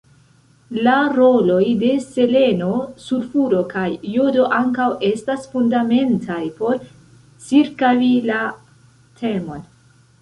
[0.85, 2.69] La roloj de seleno
[3.03, 3.85] sulfuro kaj
[4.15, 6.83] jodo anakŭ ests fundamentaj por
[7.51, 8.43] cirkaŭi la
[9.23, 9.67] temon.